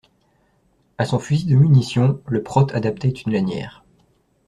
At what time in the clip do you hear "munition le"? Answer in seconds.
1.55-2.41